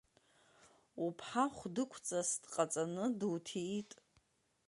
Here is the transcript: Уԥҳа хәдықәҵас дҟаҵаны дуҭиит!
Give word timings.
Уԥҳа 1.05 1.45
хәдықәҵас 1.55 2.29
дҟаҵаны 2.41 3.05
дуҭиит! 3.19 3.91